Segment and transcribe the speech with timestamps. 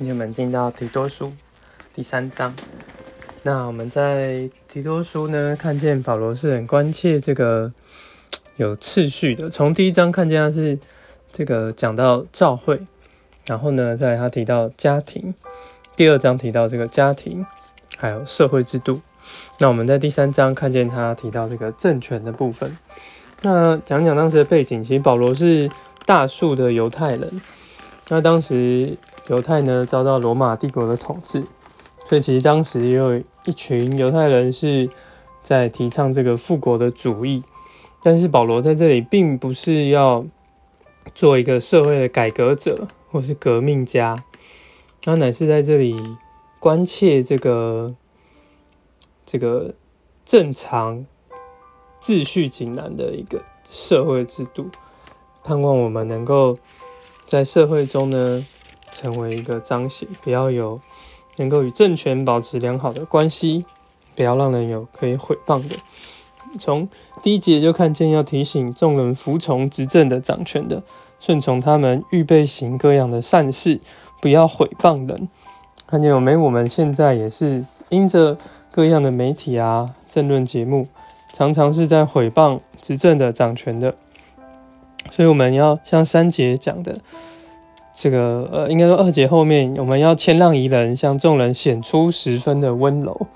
[0.00, 1.30] 今天我们进到提多书
[1.94, 2.56] 第三章。
[3.42, 7.70] 那我们在提多书呢，看见保罗是很关切这个
[8.56, 9.50] 有次序的。
[9.50, 10.78] 从第一章看见他是
[11.30, 12.80] 这个讲到教会，
[13.46, 15.34] 然后呢，在他提到家庭，
[15.94, 17.44] 第二章提到这个家庭，
[17.98, 19.02] 还有社会制度。
[19.58, 22.74] 那我们在第三章看见他提到这个政权的部分。
[23.42, 25.70] 那讲讲当时的背景，其实保罗是
[26.06, 27.42] 大数的犹太人。
[28.08, 28.96] 那当时。
[29.30, 31.44] 犹太呢遭到罗马帝国的统治，
[32.04, 34.90] 所以其实当时也有一群犹太人是
[35.40, 37.44] 在提倡这个复国的主义。
[38.02, 40.26] 但是保罗在这里并不是要
[41.14, 44.24] 做一个社会的改革者或是革命家，
[45.02, 45.94] 他乃是在这里
[46.58, 47.94] 关切这个
[49.24, 49.74] 这个
[50.24, 51.06] 正常
[52.02, 54.68] 秩序井然的一个社会制度，
[55.44, 56.58] 盼望我们能够
[57.24, 58.44] 在社会中呢。
[58.92, 60.80] 成为一个彰显，不要有
[61.36, 63.64] 能够与政权保持良好的关系，
[64.16, 65.76] 不要让人有可以毁谤的。
[66.58, 66.88] 从
[67.22, 70.82] 第一节就看见要提醒众人服从执政的掌权的，
[71.20, 73.80] 顺从他们，预备行各样的善事，
[74.20, 75.28] 不要毁谤人。
[75.86, 76.36] 看见有没？
[76.36, 78.36] 我们现在也是因着
[78.70, 80.88] 各样的媒体啊、政论节目，
[81.32, 83.94] 常常是在毁谤执政的掌权的，
[85.10, 86.98] 所以我们要像三节讲的。
[88.00, 93.26] 这个呃，应该说二姐后面我们要谦让宜人，向众人显出十分的温柔，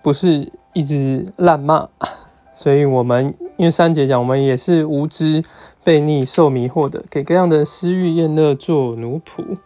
[0.00, 1.88] 不是一直烂骂。
[2.54, 5.42] 所以，我们因为三姐讲，我们也是无知、
[5.84, 9.56] 悖逆、受迷惑的，给各样的私欲、厌乐做奴仆，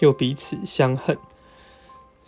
[0.00, 1.16] 又彼此相恨。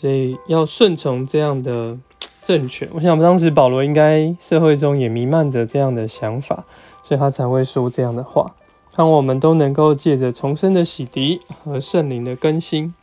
[0.00, 1.98] 所以，要顺从这样的
[2.42, 2.88] 政权。
[2.94, 6.64] 我想，当时保罗应该社会中也弥漫着这样的想法，
[7.04, 8.54] 所以他才会说这样的话。
[8.94, 12.94] 让我们都能够借着重生的洗涤和圣灵的更新，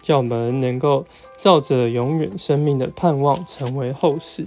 [0.00, 1.04] 叫我们能够
[1.38, 4.46] 照着永远生命的盼望成为后世。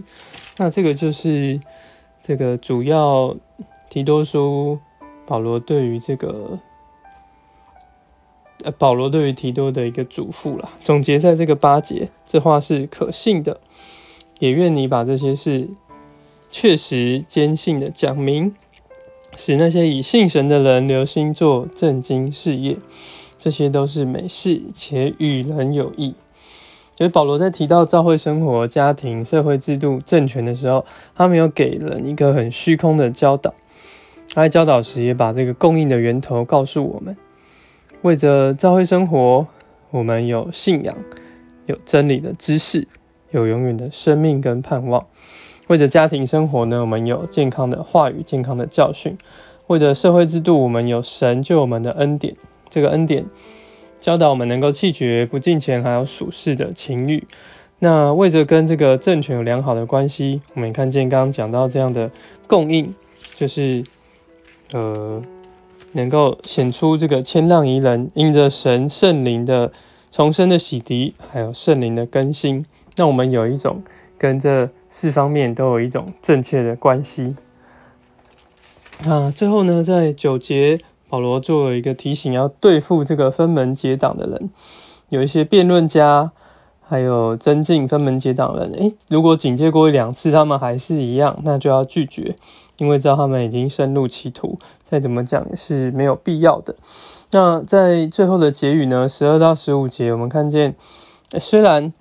[0.57, 1.59] 那这个就是
[2.21, 3.35] 这个主要
[3.89, 4.79] 提多书
[5.25, 6.59] 保罗对于这个
[8.63, 10.69] 呃保罗对于提多的一个嘱咐啦。
[10.81, 13.59] 总结在这个八节，这话是可信的，
[14.39, 15.67] 也愿你把这些事
[16.49, 18.55] 确实坚信的讲明。
[19.35, 22.77] 使那些以信神的人留心做正经事业，
[23.37, 26.15] 这些都是美事，且与人有益。
[26.97, 33.53] 所以保罗在提到教会生活、家庭、社会制度、政权的时候，他没有给人一个很虚空的教导。
[34.33, 37.17] 他在教导时也把这个供应的源头告诉我们：
[38.01, 39.45] 为着教会生活，
[39.91, 40.95] 我们有信仰，
[41.65, 42.87] 有真理的知识，
[43.31, 45.05] 有永远的生命跟盼望。
[45.67, 49.13] 为着家庭生活呢，我们有健康的话语、健康的教训；
[49.67, 52.35] 为着社会制度，我们有神救我们的恩典。
[52.69, 53.25] 这个恩典
[53.97, 57.25] 教导我们能够弃绝不敬钱，还有属世的情欲。
[57.79, 62.11] 那为着跟这个政权有良好的关系，我们看见刚刚讲到这样的
[62.45, 62.93] 供应，
[63.35, 63.83] 就是
[64.73, 65.21] 呃，
[65.93, 69.71] 能够显出这个谦让宜人，因着神圣灵的
[70.11, 72.65] 重生的洗涤，还有圣灵的更新，
[72.95, 73.81] 让我们有一种。
[74.25, 77.35] 跟这四方面都有一种正确的关系。
[79.05, 84.49] 那最后呢，在九节，保罗做了一个提醒，要对付这个分门结党的人，
[85.09, 86.31] 有一些辩论家，
[86.81, 88.71] 还有增进分门结党人。
[88.71, 92.35] 诶，如果警戒过一两次，他们还是一样，那就要拒绝，
[92.79, 96.75] 因为知道他们已经深入歧途，再怎么讲也是没有必要的。
[97.33, 100.73] 那在最后的结语呢，十二到十五节，我们看见，
[101.39, 101.93] 虽然。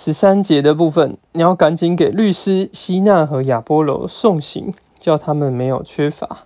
[0.00, 6.44] 十三节的部分，你要赶紧给律师希纳和亚波罗送行，叫他们没有缺乏。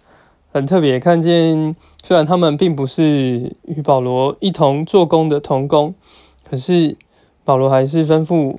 [0.51, 5.95] 很特别，看见虽然他们并不是与保罗一同做工的同工，
[6.49, 6.97] 可是
[7.45, 8.57] 保罗还是吩咐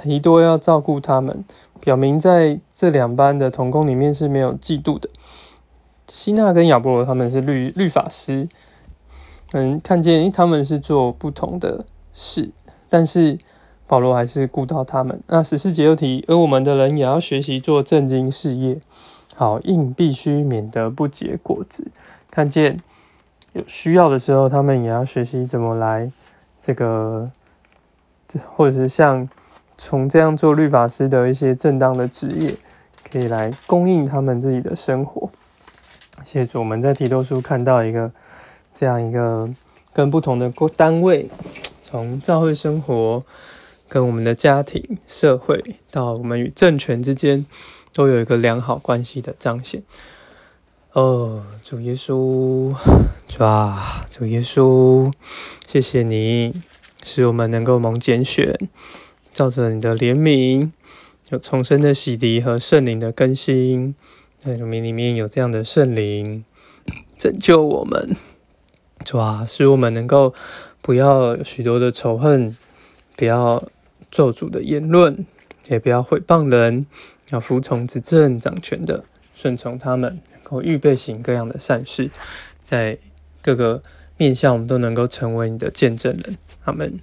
[0.00, 1.44] 提多要照顾他们，
[1.80, 5.10] 表明在这两班的同工里面是没有嫉妒的。
[6.06, 8.48] 希纳跟亚波罗他们是律律法师，
[9.54, 12.52] 嗯，看见他们是做不同的事，
[12.88, 13.36] 但是。
[13.86, 15.20] 保罗还是顾到他们。
[15.28, 18.78] 那十四节又提，而我们的人也要学习做正经事业，
[19.34, 21.86] 好应必须免得不结果子。
[22.30, 22.80] 看见
[23.52, 26.10] 有需要的时候，他们也要学习怎么来
[26.58, 27.30] 这个，
[28.48, 29.28] 或者是像
[29.78, 32.54] 从这样做律法师的一些正当的职业，
[33.08, 35.30] 可以来供应他们自己的生活。
[36.24, 38.10] 谢谢主，我们在提多书看到一个
[38.74, 39.48] 这样一个
[39.92, 41.28] 跟不同的单位，
[41.82, 43.22] 从教会生活。
[43.88, 47.46] 跟我们的家庭、社会，到我们与政权之间，
[47.92, 49.82] 都有一个良好关系的彰显。
[50.92, 52.74] 哦，主耶稣，
[53.28, 55.12] 主啊，主耶稣，
[55.68, 56.54] 谢谢你
[57.04, 58.56] 使我们能够蒙拣选，
[59.32, 60.70] 照着你的怜悯，
[61.28, 63.94] 有重生的洗涤和圣灵的更新，
[64.38, 66.44] 在里面里面有这样的圣灵
[67.18, 68.16] 拯救我们，
[69.04, 70.32] 主啊，使我们能够
[70.80, 72.56] 不要许多的仇恨，
[73.14, 73.62] 不要
[74.10, 75.26] 做主的言论，
[75.68, 76.86] 也不要毁谤人，
[77.30, 79.04] 要服从执政掌权的，
[79.34, 82.10] 顺从他们，能够预备行各样的善事，
[82.64, 82.98] 在
[83.42, 83.82] 各个
[84.16, 86.36] 面向，我们都能够成为你的见证人。
[86.64, 86.98] 阿门。